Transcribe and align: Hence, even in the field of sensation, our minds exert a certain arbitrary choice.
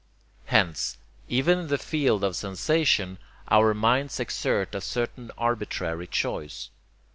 Hence, 0.45 0.97
even 1.29 1.59
in 1.59 1.67
the 1.67 1.77
field 1.77 2.23
of 2.23 2.35
sensation, 2.35 3.19
our 3.49 3.75
minds 3.75 4.19
exert 4.19 4.73
a 4.73 4.81
certain 4.81 5.29
arbitrary 5.37 6.07
choice. 6.07 6.71